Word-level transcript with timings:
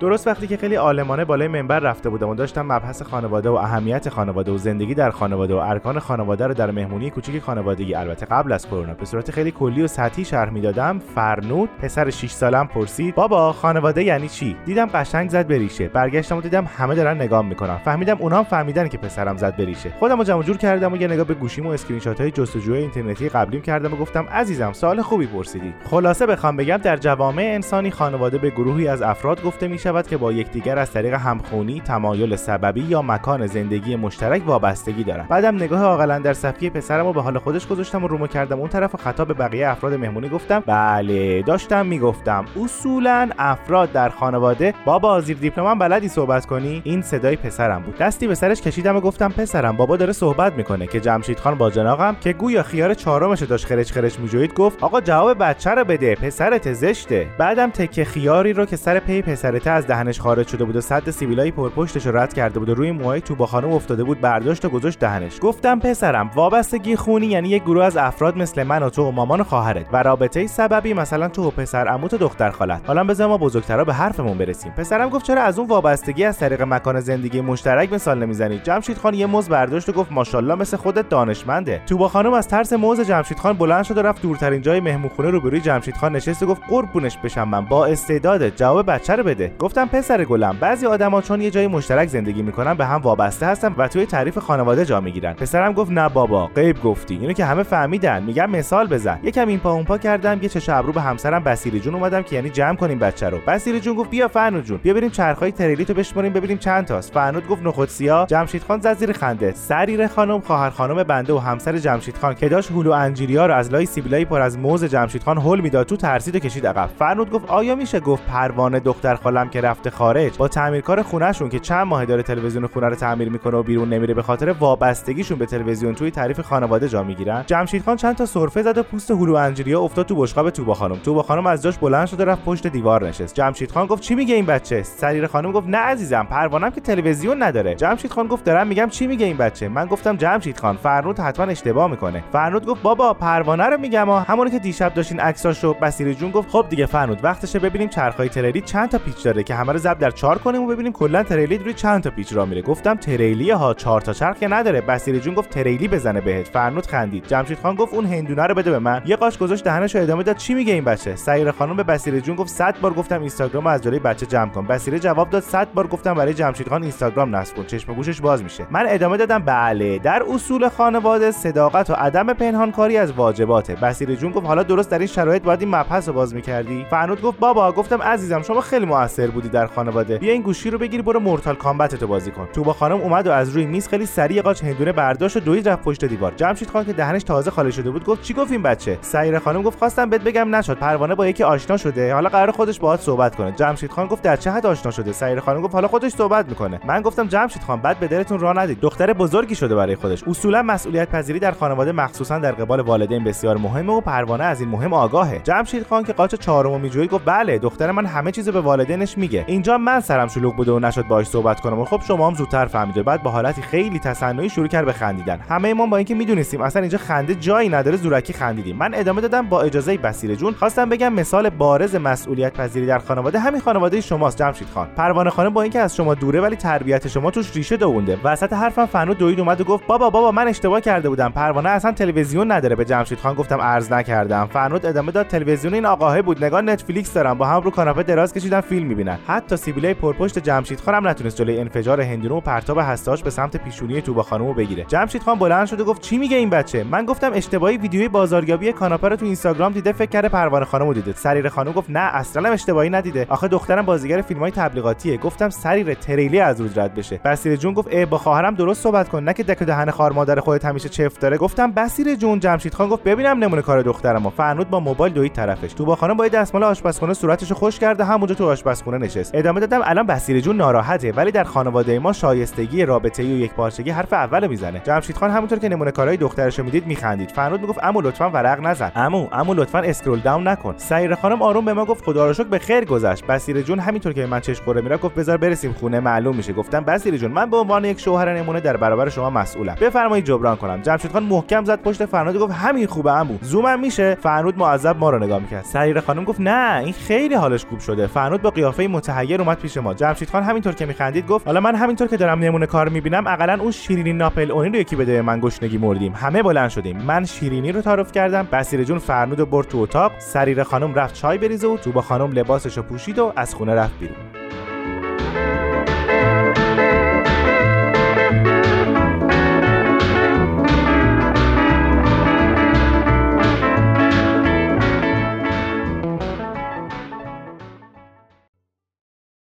درست 0.00 0.26
وقتی 0.26 0.46
که 0.46 0.56
خیلی 0.56 0.74
عالمانه 0.74 1.24
بالای 1.24 1.48
منبر 1.48 1.78
رفته 1.78 2.10
بودم 2.10 2.28
و 2.28 2.34
داشتم 2.34 2.62
مبحث 2.62 3.02
خانواده 3.02 3.48
و 3.48 3.54
اهمیت 3.54 4.08
خانواده 4.08 4.52
و 4.52 4.58
زندگی 4.58 4.94
در 4.94 5.10
خانواده 5.10 5.54
و 5.54 5.56
ارکان 5.56 5.98
خانواده 5.98 6.46
رو 6.46 6.54
در 6.54 6.70
مهمونی 6.70 7.10
کوچیک 7.10 7.42
خانوادگی 7.42 7.94
البته 7.94 8.26
قبل 8.26 8.52
از 8.52 8.66
کرونا. 8.66 8.94
به 8.94 9.04
صورت 9.04 9.30
خیلی 9.30 9.50
کلی 9.50 9.82
و 9.82 9.86
سطحی 9.86 10.24
شرح 10.24 10.50
می‌دادم. 10.50 10.98
فرنود 10.98 11.68
پسر 11.82 12.10
6 12.10 12.30
سالم 12.30 12.66
پرسید 12.66 13.14
بابا 13.14 13.52
خانواده 13.52 14.04
یعنی 14.04 14.28
چی؟ 14.28 14.56
دیدم 14.66 14.86
قشنگ 14.86 15.30
زد 15.30 15.48
بریشه 15.48 15.88
برگشتم 15.88 16.36
و 16.36 16.40
دیدم 16.40 16.64
همه 16.78 16.94
دارن 16.94 17.22
نگام 17.22 17.46
می‌کنن. 17.46 17.76
فهمیدم 17.76 18.16
اونها 18.20 18.42
فهمیدن 18.42 18.88
که 18.88 18.98
پسرم 18.98 19.36
زد 19.36 19.56
بریشه 19.56 19.92
خودم 19.98 20.18
رو 20.18 20.24
جمع 20.24 20.42
جور 20.42 20.56
کردم 20.56 20.92
و 20.92 20.96
یه 20.96 21.08
نگاه 21.08 21.26
به 21.26 21.34
گوشیم 21.34 21.66
و 21.66 21.70
اسکرین 21.70 22.00
شات 22.00 22.20
های 22.20 22.30
جستجوی 22.30 22.78
اینترنتی 22.78 23.28
قبلیم 23.28 23.62
کردم 23.62 23.92
و 23.92 23.96
گفتم 23.96 24.26
عزیزم 24.32 24.72
سوال 24.72 25.02
خوبی 25.02 25.26
پرسیدی. 25.26 25.74
خلاصه 25.84 26.26
بخوام 26.26 26.56
بگم 26.56 26.76
در 26.76 26.96
جوامع 26.96 27.42
انسانی 27.42 27.90
خانواده 27.90 28.38
به 28.38 28.50
گروهی 28.50 28.88
از 28.88 29.02
افراد 29.02 29.42
گفته 29.42 29.68
می 29.68 29.85
شود 29.86 30.06
که 30.06 30.16
با 30.16 30.32
یکدیگر 30.32 30.78
از 30.78 30.92
طریق 30.92 31.14
همخونی 31.14 31.80
تمایل 31.80 32.36
سببی 32.36 32.80
یا 32.80 33.02
مکان 33.02 33.46
زندگی 33.46 33.96
مشترک 33.96 34.46
وابستگی 34.46 35.04
دارند 35.04 35.28
بعدم 35.28 35.56
نگاه 35.56 35.82
عاقلا 35.82 36.18
در 36.18 36.32
صفحه 36.32 36.70
پسرم 36.70 37.06
رو 37.06 37.12
به 37.12 37.22
حال 37.22 37.38
خودش 37.38 37.66
گذاشتم 37.66 38.04
و 38.04 38.08
رومو 38.08 38.26
کردم. 38.26 38.58
اون 38.58 38.68
طرف 38.68 38.96
خطاب 38.96 39.28
به 39.28 39.34
بقیه 39.34 39.68
افراد 39.68 39.94
مهمونی 39.94 40.28
گفتم 40.28 40.62
بله 40.66 41.42
داشتم 41.42 41.86
می‌گفتم. 41.86 42.44
اصولا 42.64 43.28
افراد 43.38 43.92
در 43.92 44.08
خانواده 44.08 44.74
بابا 44.84 45.20
زیر 45.20 45.36
دیپلمم 45.36 45.78
بلدی 45.78 46.08
صحبت 46.08 46.46
کنی؟ 46.46 46.82
این 46.84 47.02
صدای 47.02 47.36
پسرم 47.36 47.82
بود. 47.82 47.98
دستی 47.98 48.26
به 48.26 48.34
سرش 48.34 48.60
کشیدم 48.60 48.96
و 48.96 49.00
گفتم 49.00 49.28
پسرم 49.28 49.76
بابا 49.76 49.96
داره 49.96 50.12
صحبت 50.12 50.52
می‌کنه 50.52 50.86
که 50.86 51.00
جمشید 51.00 51.38
خان 51.38 51.54
با 51.54 51.70
جناقم 51.70 52.16
که 52.20 52.32
گویا 52.32 52.62
خیار 52.62 52.94
چهارمش 52.94 53.42
داشت 53.42 53.66
خرچ 53.66 53.92
خرچ 53.92 54.18
میجوید 54.18 54.54
گفت 54.54 54.82
آقا 54.82 55.00
جواب 55.00 55.38
بچه 55.38 55.70
رو 55.70 55.84
بده 55.84 56.14
پسرت 56.14 56.72
زشته. 56.72 57.26
بعدم 57.38 57.70
تکه 57.70 58.04
خیاری 58.04 58.52
رو 58.52 58.64
که 58.64 58.76
سر 58.76 58.98
پی 58.98 59.22
پسرته 59.22 59.70
از 59.76 59.86
دهنش 59.86 60.20
خارج 60.20 60.48
شده 60.48 60.64
بود 60.64 60.76
و 60.76 60.80
صد 60.80 61.10
سیبیلای 61.10 61.50
پرپشتش 61.50 62.06
رد 62.06 62.34
کرده 62.34 62.58
بود 62.58 62.68
و 62.68 62.74
روی 62.74 62.90
موهای 62.90 63.20
تو 63.20 63.46
خانم 63.46 63.72
افتاده 63.72 64.04
بود 64.04 64.20
برداشت 64.20 64.64
و 64.64 64.68
گذاشت 64.68 64.98
دهنش. 64.98 65.38
گفتم 65.40 65.80
پسرم 65.80 66.30
وابستگی 66.34 66.96
خونی 66.96 67.26
یعنی 67.26 67.48
یک 67.48 67.62
گروه 67.62 67.84
از 67.84 67.96
افراد 67.96 68.36
مثل 68.36 68.62
من 68.62 68.82
و 68.82 68.90
تو 68.90 69.02
و 69.02 69.10
مامان 69.10 69.40
و 69.40 69.44
خواهرت 69.44 69.86
و 69.92 70.02
رابطه 70.02 70.46
سببی 70.46 70.94
مثلا 70.94 71.28
تو 71.28 71.48
و 71.48 71.50
پسر 71.50 71.86
عموت 71.88 72.14
و 72.14 72.16
دختر 72.16 72.50
خالت. 72.50 72.80
حالا 72.86 73.04
بذار 73.04 73.28
ما 73.28 73.38
بزرگترا 73.38 73.84
به 73.84 73.94
حرفمون 73.94 74.38
برسیم. 74.38 74.72
پسرم 74.72 75.08
گفت 75.08 75.24
چرا 75.24 75.42
از 75.42 75.58
اون 75.58 75.68
وابستگی 75.68 76.24
از 76.24 76.38
طریق 76.38 76.62
مکان 76.62 77.00
زندگی 77.00 77.40
مشترک 77.40 77.92
مثال 77.92 78.18
نمی‌زنید 78.18 78.62
جمشید 78.62 78.98
خان 78.98 79.14
یه 79.14 79.26
موز 79.26 79.48
برداشت 79.48 79.88
و 79.88 79.92
گفت 79.92 80.12
ماشاءالله 80.12 80.54
مثل 80.54 80.76
خودت 80.76 81.08
دانشمنده. 81.08 81.82
توبا 81.86 82.08
خانم 82.08 82.32
از 82.32 82.48
ترس 82.48 82.72
موز 82.72 83.00
جمشید 83.00 83.38
خان 83.38 83.52
بلند 83.52 83.84
شد 83.84 83.98
و 83.98 84.02
رفت 84.02 84.22
دورترین 84.22 84.62
جای 84.62 84.80
مهمونخونه 84.80 85.30
روبروی 85.30 85.60
جمشید 85.60 85.96
خان 85.96 86.16
نشست 86.16 86.42
و 86.42 86.46
گفت 86.46 86.62
قربونش 86.68 87.18
بشم 87.18 87.48
من 87.48 87.64
با 87.64 87.86
استعداد. 87.86 88.48
جواب 88.48 88.90
بچه 88.90 89.16
رو 89.16 89.22
بده. 89.22 89.52
گفتم 89.66 89.86
پسر 89.86 90.24
گلم 90.24 90.56
بعضی 90.60 90.86
آدما 90.86 91.22
چون 91.22 91.40
یه 91.40 91.50
جای 91.50 91.66
مشترک 91.66 92.08
زندگی 92.08 92.42
می‌کنن 92.42 92.74
به 92.74 92.86
هم 92.86 93.00
وابسته 93.00 93.46
هستن 93.46 93.74
و 93.78 93.88
توی 93.88 94.06
تعریف 94.06 94.38
خانواده 94.38 94.84
جا 94.84 95.00
می‌گیرن. 95.00 95.32
پسرم 95.32 95.72
گفت 95.72 95.90
نه 95.90 96.08
بابا 96.08 96.46
غیب 96.46 96.82
گفتی. 96.82 97.14
اینو 97.14 97.32
که 97.32 97.44
همه 97.44 97.62
فهمیدن. 97.62 98.22
میگم 98.22 98.50
مثال 98.50 98.86
بزن. 98.86 99.18
یکم 99.22 99.48
این 99.48 99.58
پا 99.58 99.72
اون 99.72 99.84
پا 99.84 99.98
کردم 99.98 100.38
یه 100.42 100.48
چش 100.48 100.68
ابرو 100.68 100.92
به 100.92 101.00
همسرم 101.00 101.44
بسیری 101.44 101.80
جون 101.80 101.94
اومدم 101.94 102.22
که 102.22 102.36
یعنی 102.36 102.50
جمع 102.50 102.76
کنیم 102.76 102.98
بچه 102.98 103.28
رو. 103.28 103.38
بسیری 103.46 103.80
جون 103.80 103.94
گفت 103.94 104.10
بیا 104.10 104.28
فرنود 104.28 104.64
جون 104.64 104.78
بیا 104.82 104.94
بریم 104.94 105.10
چرخای 105.10 105.52
تریلی 105.52 105.84
تو 105.84 105.94
بشمریم 105.94 106.32
ببینیم 106.32 106.58
چند 106.58 106.84
تاست. 106.84 107.12
فرنود 107.12 107.48
گفت 107.48 107.62
نخود 107.62 107.88
سیاه. 107.88 108.26
جمشید 108.26 108.62
خان 108.62 108.80
زد 108.80 108.98
زیر 108.98 109.12
خنده. 109.12 109.52
سریر 109.52 110.06
خانم 110.06 110.40
خواهر 110.40 110.70
خانم 110.70 111.02
بنده 111.02 111.32
و 111.32 111.38
همسر 111.38 111.78
جمشید 111.78 112.16
خان. 112.16 112.34
که 112.34 112.48
داشت 112.48 112.70
هولو 112.70 112.90
انجیریا 112.90 113.46
رو 113.46 113.54
از 113.54 113.72
لای 113.72 113.86
سیبیلای 113.86 114.24
پر 114.24 114.40
از 114.40 114.58
موز 114.58 114.84
جمشید 114.84 115.22
خان 115.22 115.38
هول 115.38 115.60
می‌داد 115.60 115.86
تو 115.86 115.96
ترسید 115.96 116.36
و 116.36 116.38
کشید 116.38 116.66
عقب. 116.66 116.88
فرنود 116.98 117.30
گفت 117.30 117.50
آیا 117.50 117.74
میشه؟ 117.74 118.00
گفت 118.00 118.26
پروانه 118.26 118.80
دختر 118.80 119.14
خالم 119.14 119.48
که 119.56 119.62
رفته 119.62 119.90
خارج 119.90 120.36
با 120.38 120.48
تعمیرکار 120.48 121.02
خونهشون 121.02 121.48
که 121.48 121.58
چند 121.58 121.86
ماه 121.86 122.04
داره 122.04 122.22
تلویزیون 122.22 122.66
خونه 122.66 122.88
رو 122.88 122.94
تعمیر 122.94 123.28
می‌کنه 123.28 123.56
و 123.56 123.62
بیرون 123.62 123.88
نمیره 123.88 124.14
به 124.14 124.22
خاطر 124.22 124.50
وابستگیشون 124.52 125.38
به 125.38 125.46
تلویزیون 125.46 125.94
توی 125.94 126.10
تعریف 126.10 126.40
خانواده 126.40 126.88
جا 126.88 127.02
می‌گیرن. 127.02 127.44
جمشید 127.46 127.82
خان 127.82 127.96
چند 127.96 128.16
تا 128.16 128.26
سرفه 128.26 128.62
زد 128.62 128.78
و 128.78 128.82
پوست 128.82 129.10
هلو 129.10 129.34
انجریا 129.34 129.80
افتاد 129.80 130.06
تو 130.06 130.14
بشقاب 130.16 130.50
توبا 130.50 130.74
خانم. 130.74 130.96
توبا 130.96 131.22
خانم 131.22 131.46
از 131.46 131.62
جاش 131.62 131.78
بلند 131.78 132.06
شد 132.06 132.20
و 132.20 132.24
رفت 132.24 132.44
پشت 132.44 132.66
دیوار 132.66 133.08
نشست. 133.08 133.34
جمشید 133.34 133.70
خان 133.70 133.86
گفت 133.86 134.02
چی 134.02 134.14
میگه 134.14 134.34
این 134.34 134.46
بچه؟ 134.46 134.82
سریر 134.82 135.26
خانم 135.26 135.52
گفت 135.52 135.68
نه 135.68 135.78
عزیزم 135.78 136.26
پروانم 136.30 136.70
که 136.70 136.80
تلویزیون 136.80 137.42
نداره. 137.42 137.74
جمشید 137.74 138.10
خان 138.10 138.26
گفت 138.26 138.44
دارم 138.44 138.66
میگم 138.66 138.88
چی 138.88 139.06
میگه 139.06 139.26
این 139.26 139.36
بچه؟ 139.36 139.68
من 139.68 139.86
گفتم 139.86 140.16
جمشید 140.16 140.60
خان 140.60 140.76
فرنود 140.76 141.20
حتما 141.20 141.46
اشتباه 141.46 141.90
می‌کنه. 141.90 142.24
فرنود 142.32 142.66
گفت 142.66 142.82
بابا 142.82 143.14
پروانه 143.14 143.64
رو 143.64 143.80
میگم 143.80 144.10
همونی 144.10 144.50
که 144.50 144.58
دیشب 144.58 144.94
داشتین 144.94 145.20
عکساشو 145.20 145.74
بسیری 145.74 146.14
جون 146.14 146.30
گفت 146.30 146.50
خب 146.50 146.66
دیگه 146.70 146.86
فرنود 146.86 147.24
وقتشه 147.24 147.58
ببینیم 147.58 147.88
چرخای 147.88 148.28
تریلی 148.28 148.60
چند 148.60 148.88
تا 148.88 148.98
پیچ 148.98 149.24
داره 149.24 149.42
که 149.46 149.54
همه 149.54 149.72
رو 149.72 149.78
ضرب 149.78 149.98
در 149.98 150.10
چهار 150.10 150.38
کنیم 150.38 150.62
و 150.62 150.66
ببینیم 150.66 150.92
کلا 150.92 151.22
تریلی 151.22 151.58
روی 151.58 151.74
چند 151.74 152.02
تا 152.02 152.10
پیچ 152.10 152.32
را 152.32 152.44
میره. 152.46 152.62
گفتم 152.62 152.94
تریلی 152.94 153.50
ها 153.50 153.74
چهار 153.74 154.00
تا 154.00 154.12
چرخ 154.12 154.38
که 154.38 154.48
نداره. 154.48 154.80
بسیری 154.80 155.20
جون 155.20 155.34
گفت 155.34 155.50
تریلی 155.50 155.88
بزنه 155.88 156.20
بهت. 156.20 156.48
فرنود 156.48 156.86
خندید. 156.86 157.26
جمشید 157.26 157.58
خان 157.58 157.74
گفت 157.74 157.94
اون 157.94 158.06
هندونه 158.06 158.42
رو 158.42 158.54
بده 158.54 158.70
به 158.70 158.78
من. 158.78 159.02
یه 159.06 159.16
قاش 159.16 159.38
گذاشت 159.38 159.64
دهنش 159.64 159.94
رو 159.94 160.02
ادامه 160.02 160.22
داد. 160.22 160.36
چی 160.36 160.54
میگه 160.54 160.72
این 160.72 160.84
بچه؟ 160.84 161.16
سعیر 161.16 161.50
خانم 161.50 161.76
به 161.76 161.82
بسیری 161.82 162.20
جون 162.20 162.36
گفت 162.36 162.50
100 162.50 162.76
بار 162.80 162.92
گفتم 162.92 163.20
اینستاگرام 163.20 163.66
از 163.66 163.82
جلوی 163.82 163.98
بچه 163.98 164.26
جمع 164.26 164.50
کن. 164.50 164.66
بسیری 164.66 164.98
جواب 164.98 165.30
داد 165.30 165.42
100 165.42 165.72
بار 165.74 165.86
گفتم 165.86 166.14
برای 166.14 166.34
جمشید 166.34 166.68
خان 166.68 166.82
اینستاگرام 166.82 167.36
نصب 167.36 167.56
کن. 167.56 167.64
چشم 167.66 167.94
گوشش 167.94 168.20
باز 168.20 168.42
میشه. 168.42 168.66
من 168.70 168.84
ادامه 168.88 169.16
دادم 169.16 169.38
بله. 169.38 169.98
در 169.98 170.22
اصول 170.34 170.68
خانواده 170.68 171.30
صداقت 171.30 171.90
و 171.90 171.92
عدم 171.92 172.32
پنهانکاری 172.32 172.96
از 172.96 173.12
واجباته. 173.12 173.74
بسیری 173.74 174.16
جون 174.16 174.32
گفت 174.32 174.46
حالا 174.46 174.62
درست 174.62 174.90
در 174.90 174.98
این 174.98 175.06
شرایط 175.06 175.42
باید 175.42 175.60
این 175.60 175.74
مبحث 175.74 176.08
رو 176.08 176.14
باز 176.14 176.34
می‌کردی؟ 176.34 176.86
فرنود 176.90 177.22
گفت 177.22 177.38
بابا 177.38 177.72
گفتم 177.72 178.02
عزیزم 178.02 178.42
شما 178.42 178.60
خیلی 178.60 178.86
موثر 178.86 179.26
بودی 179.36 179.48
در 179.48 179.66
خانواده. 179.66 180.18
بیا 180.18 180.32
این 180.32 180.42
گوشی 180.42 180.70
رو 180.70 180.78
بگیر 180.78 181.02
برو 181.02 181.20
مورتال 181.20 181.54
کامبت 181.54 181.94
تو 181.94 182.06
بازی 182.06 182.30
کن. 182.30 182.48
توبا 182.52 182.72
خانم 182.72 182.96
اومد 182.96 183.26
و 183.26 183.30
از 183.30 183.50
روی 183.50 183.66
میز 183.66 183.88
خیلی 183.88 184.06
سریع 184.06 184.42
قاچ 184.42 184.64
هندونه 184.64 184.92
برداشت 184.92 185.36
و 185.36 185.40
دوید 185.40 185.68
رفت 185.68 185.82
پشت 185.82 186.04
دیوار. 186.04 186.32
جمشید 186.36 186.70
خان 186.70 186.84
که 186.84 186.92
دهنش 186.92 187.22
تازه 187.22 187.50
خالی 187.50 187.72
شده 187.72 187.90
بود. 187.90 188.04
گفت 188.04 188.22
چی 188.22 188.34
گفت 188.34 188.52
این 188.52 188.62
بچه؟ 188.62 188.98
سعیر 189.00 189.38
خانم 189.38 189.62
گفت 189.62 189.78
خواستم 189.78 190.10
بهت 190.10 190.20
بگم 190.20 190.54
نشد. 190.54 190.78
پروانه 190.78 191.14
با 191.14 191.26
یکی 191.26 191.42
آشنا 191.42 191.76
شده. 191.76 192.14
حالا 192.14 192.28
قرار 192.28 192.50
خودش 192.50 192.78
باهات 192.78 193.00
صحبت 193.00 193.36
کنه. 193.36 193.52
جمشید 193.52 193.90
خان 193.90 194.06
گفت 194.06 194.22
در 194.22 194.36
چه 194.36 194.50
حد 194.50 194.66
آشنا 194.66 194.90
شده؟ 194.90 195.12
سعیر 195.12 195.40
خانم 195.40 195.62
گفت 195.62 195.74
حالا 195.74 195.88
خودش 195.88 196.12
صحبت 196.12 196.48
می‌کنه. 196.48 196.80
من 196.86 197.02
گفتم 197.02 197.26
جمشید 197.26 197.62
خان 197.62 197.80
بعد 197.80 197.98
به 197.98 198.08
دلتون 198.08 198.38
راه 198.38 198.58
ندید. 198.58 198.80
دختر 198.80 199.12
بزرگی 199.12 199.54
شده 199.54 199.74
برای 199.74 199.96
خودش. 199.96 200.24
اصولا 200.28 200.62
مسئولیت 200.62 201.08
پذیری 201.08 201.38
در 201.38 201.52
خانواده 201.52 201.92
مخصوصا 201.92 202.38
در 202.38 202.52
قبال 202.52 202.80
والدین 202.80 203.24
بسیار 203.24 203.56
مهمه 203.56 203.92
و 203.92 204.00
پروانه 204.00 204.44
از 204.44 204.60
این 204.60 204.68
مهم 204.68 204.92
آگاهه. 204.92 205.40
جمشید 205.44 205.86
خان 205.86 206.04
که 206.04 206.12
قاچ 206.12 206.34
چهارم 206.34 206.80
میجوید 206.80 207.10
گفت 207.10 207.24
بله 207.24 207.58
دختر 207.58 207.90
من 207.90 208.06
همه 208.06 208.32
چیزو 208.32 208.52
به 208.52 208.60
والدینش 208.60 209.18
میگه. 209.26 209.44
اینجا 209.46 209.78
من 209.78 210.00
سرم 210.00 210.28
شلوغ 210.28 210.56
بوده 210.56 210.72
و 210.72 210.78
نشد 210.78 211.06
باهاش 211.06 211.26
صحبت 211.26 211.60
کنم 211.60 211.78
و 211.78 211.84
خب 211.84 212.00
شما 212.08 212.28
هم 212.28 212.34
زودتر 212.34 212.66
فهمیده. 212.66 213.02
بعد 213.02 213.22
با 213.22 213.30
حالتی 213.30 213.62
خیلی 213.62 213.98
تصنعی 213.98 214.48
شروع 214.48 214.66
کرد 214.66 214.86
به 214.86 214.92
خندیدن. 214.92 215.40
همه 215.48 215.74
ما 215.74 215.86
با 215.86 215.96
اینکه 215.96 216.14
می‌دونستیم 216.14 216.60
اصلا 216.60 216.82
اینجا 216.82 216.98
خنده 216.98 217.34
جایی 217.34 217.68
نداره 217.68 217.96
زورکی 217.96 218.32
خندیدیم. 218.32 218.76
من 218.76 218.94
ادامه 218.94 219.20
دادم 219.20 219.46
با 219.46 219.62
اجازه 219.62 219.96
بسیر 219.96 220.34
جون. 220.34 220.52
خواستم 220.52 220.88
بگم 220.88 221.12
مثال 221.12 221.50
بارز 221.50 221.96
مسئولیت 221.96 222.52
پذیری 222.52 222.86
در 222.86 222.98
خانواده 222.98 223.38
همین 223.38 223.60
خانواده 223.60 224.00
شماست 224.00 224.38
جمشید 224.38 224.68
خان. 224.74 224.88
پروانه 224.96 225.30
خانم 225.30 225.50
با 225.50 225.62
اینکه 225.62 225.80
از 225.80 225.96
شما 225.96 226.14
دوره 226.14 226.40
ولی 226.40 226.56
تربیت 226.56 227.08
شما 227.08 227.30
توش 227.30 227.56
ریشه 227.56 227.76
دوونده. 227.76 228.18
وسط 228.24 228.52
حرفم 228.52 228.86
فنو 228.86 229.14
دوید 229.14 229.40
اومد 229.40 229.60
و 229.60 229.64
گفت 229.64 229.86
بابا 229.86 230.10
بابا 230.10 230.32
من 230.32 230.48
اشتباه 230.48 230.80
کرده 230.80 231.08
بودم. 231.08 231.32
پروانه 231.32 231.68
اصلا 231.68 231.92
تلویزیون 231.92 232.52
نداره. 232.52 232.76
به 232.76 232.84
جمشید 232.84 233.18
خان 233.18 233.34
گفتم 233.34 233.58
ارز 233.60 233.92
نکردم. 233.92 234.48
فرنود 234.52 234.86
ادامه 234.86 235.12
داد 235.12 235.26
تلویزیون 235.26 235.74
این 235.74 235.86
آقاه 235.86 236.22
بود. 236.22 236.44
نگاه 236.44 236.60
نتفلیکس 236.60 237.12
دارم. 237.12 237.38
با 237.38 237.46
هم 237.46 237.60
رو 237.62 237.70
کاناپه 237.70 238.02
دراز 238.02 238.34
کشیدن 238.34 238.60
فیلم 238.60 238.86
می‌بینن. 238.86 239.15
حتی 239.26 239.56
سیبیلای 239.56 239.94
پرپشت 239.94 240.38
جمشید 240.38 240.80
خانم 240.80 241.08
نتونست 241.08 241.36
جلوی 241.36 241.58
انفجار 241.60 242.00
هندونه 242.00 242.34
و 242.34 242.40
پرتاب 242.40 242.78
هستاش 242.78 243.22
به 243.22 243.30
سمت 243.30 243.56
پیشونی 243.56 244.02
توبا 244.02 244.22
خانومو 244.22 244.54
بگیره. 244.54 244.84
جمشید 244.84 245.22
خان 245.22 245.38
بلند 245.38 245.66
شد 245.66 245.80
و 245.80 245.84
گفت 245.84 246.02
چی 246.02 246.18
میگه 246.18 246.36
این 246.36 246.50
بچه؟ 246.50 246.84
من 246.84 247.04
گفتم 247.04 247.30
اشتباهی 247.34 247.76
ویدیوی 247.76 248.08
بازاریابی 248.08 248.72
کاناپه 248.72 249.08
رو 249.08 249.16
تو 249.16 249.24
اینستاگرام 249.24 249.72
دیده 249.72 249.92
فکر 249.92 250.10
کرده 250.10 250.28
پروانه 250.28 250.64
خانمو 250.64 250.94
دیده. 250.94 251.12
سریر 251.12 251.48
خانم 251.48 251.72
گفت 251.72 251.90
نه 251.90 252.00
اصلا 252.00 252.48
اشتباهی 252.48 252.90
ندیده. 252.90 253.26
آخه 253.28 253.48
دخترم 253.48 253.86
بازیگر 253.86 254.20
فیلمای 254.20 254.50
تبلیغاتیه. 254.50 255.16
گفتم 255.16 255.50
سریر 255.50 255.94
تریلی 255.94 256.40
از 256.40 256.60
روز 256.60 256.78
رد 256.78 256.94
بشه. 256.94 257.20
بسیر 257.24 257.56
جون 257.56 257.74
گفت 257.74 257.88
ای 257.88 258.06
با 258.06 258.18
خواهرم 258.18 258.54
درست 258.54 258.82
صحبت 258.82 259.08
کن. 259.08 259.24
نه 259.24 259.32
که 259.32 259.42
دک 259.42 259.62
دهن 259.62 259.90
خار 259.90 260.12
مادر 260.12 260.40
خودت 260.40 260.64
همیشه 260.64 260.88
چفت 260.88 261.20
داره. 261.20 261.38
گفتم 261.38 261.72
بسیر 261.72 262.14
جون. 262.14 262.40
جمشید 262.40 262.74
خان 262.74 262.88
گفت 262.88 263.04
ببینم 263.04 263.38
نمونه 263.38 263.62
کار 263.62 263.82
دخترمو. 263.82 264.30
فرنود 264.30 264.70
با 264.70 264.80
موبایل 264.80 265.12
دوید 265.12 265.32
طرفش. 265.32 265.72
تو 265.72 265.84
با 265.84 265.96
خانم 265.96 266.16
با 266.16 266.28
دستمال 266.28 266.64
آشپزخونه 266.64 267.14
صورتشو 267.14 267.54
خوش 267.54 267.78
کرده 267.78 268.04
همونجا 268.04 268.34
تو 268.34 268.46
آشپزخونه 268.48 268.95
نشست. 268.98 269.34
ادامه 269.34 269.60
دادم 269.60 269.80
الان 269.84 270.06
بسیری 270.06 270.40
جون 270.40 270.56
ناراحته 270.56 271.12
ولی 271.12 271.30
در 271.30 271.44
خانواده 271.44 271.98
ما 271.98 272.12
شایستگی 272.12 272.84
رابطه 272.84 273.22
و 273.22 273.26
یک 273.26 273.52
پارچگی 273.52 273.90
حرف 273.90 274.12
اول 274.12 274.46
می‌زنه. 274.46 274.80
جمشید 274.84 275.16
خان 275.16 275.30
همونطور 275.30 275.58
که 275.58 275.68
نمونه 275.68 275.90
کارهای 275.90 276.16
دخترشو 276.16 276.62
می‌دید 276.62 276.86
میخندید. 276.86 277.30
فرنود 277.30 277.60
می‌گفت 277.60 277.78
عمو 277.82 278.00
لطفا 278.00 278.30
ورق 278.30 278.66
نزن. 278.66 278.92
عمو 278.94 279.28
عمو 279.32 279.54
لطفا 279.54 279.78
scroll 279.78 280.18
down 280.18 280.48
نکن. 280.48 280.74
سعیر 280.76 281.14
خانم 281.14 281.42
آروم 281.42 281.64
به 281.64 281.72
ما 281.72 281.84
گفت 281.84 282.04
خدا 282.04 282.30
رو 282.30 282.44
به 282.44 282.58
خیر 282.58 282.84
گذشت. 282.84 283.26
بسیر 283.26 283.62
جون 283.62 283.78
همینطور 283.78 284.12
که 284.12 284.26
من 284.26 284.40
چش 284.40 284.60
خوره 284.60 284.80
میره 284.80 284.96
گفت 284.96 285.14
بذار 285.14 285.36
برسیم 285.36 285.72
خونه 285.72 286.00
معلوم 286.00 286.36
میشه. 286.36 286.52
گفتم 286.52 286.84
بسیر 286.84 287.16
جون 287.16 287.30
من 287.30 287.50
به 287.50 287.56
عنوان 287.56 287.84
یک 287.84 288.00
شوهر 288.00 288.38
نمونه 288.38 288.60
در 288.60 288.76
برابر 288.76 289.08
شما 289.08 289.30
مسئولم. 289.30 289.74
بفرمایید 289.80 290.24
جبران 290.24 290.56
کنم. 290.56 290.82
جمشید 290.82 291.12
خان 291.12 291.22
محکم 291.22 291.64
زد 291.64 291.82
پشت 291.82 292.06
فرنود 292.06 292.38
گفت 292.38 292.52
همین 292.52 292.86
خوبه 292.86 293.12
امو 293.12 293.38
زومم 293.42 293.80
میشه. 293.80 294.14
فرنود 294.14 294.58
معذب 294.58 294.96
ما 294.98 295.10
رو 295.10 295.18
نگاه 295.18 295.38
می‌کرد. 295.38 295.64
سعیر 295.64 296.00
خانم 296.00 296.24
گفت 296.24 296.40
نه 296.40 296.78
این 296.84 296.92
خیلی 296.92 297.34
حالش 297.34 297.64
خوب 297.64 297.78
شده. 297.78 298.06
فرنود 298.06 298.42
با 298.42 298.50
قیافه 298.50 298.85
متحیر 298.86 299.40
اومد 299.40 299.58
پیش 299.58 299.76
ما. 299.76 299.94
جمشید 299.94 300.30
خان 300.30 300.42
همینطور 300.42 300.74
که 300.74 300.86
میخندید 300.86 301.26
گفت 301.26 301.46
حالا 301.46 301.60
من 301.60 301.74
همینطور 301.74 302.08
که 302.08 302.16
دارم 302.16 302.38
نمونه 302.38 302.66
کار 302.66 302.88
می‌بینم 302.88 303.26
اقلا 303.26 303.58
اون 303.60 303.70
شیرینی 303.70 304.12
ناپلئونی 304.12 304.68
رو 304.68 304.76
یکی 304.76 304.96
بده 304.96 305.22
من 305.22 305.40
گشنگی 305.40 305.78
مردیم. 305.78 306.12
همه 306.16 306.42
بلند 306.42 306.70
شدیم. 306.70 306.96
من 306.96 307.24
شیرینی 307.24 307.72
رو 307.72 307.80
تعارف 307.80 308.12
کردم. 308.12 308.48
بسیر 308.52 308.84
جون 308.84 308.98
فرنود 308.98 309.40
و 309.40 309.46
برد 309.46 309.68
تو 309.68 309.78
اتاق. 309.78 310.12
سریر 310.18 310.62
خانم 310.62 310.94
رفت 310.94 311.14
چای 311.14 311.38
بریزه 311.38 311.68
و 311.68 311.76
تو 311.76 311.92
با 311.92 312.02
خانم 312.02 312.32
لباسش 312.32 312.76
رو 312.76 312.82
پوشید 312.82 313.18
و 313.18 313.32
از 313.36 313.54
خونه 313.54 313.74
رفت 313.74 313.98
بیرون. 313.98 314.25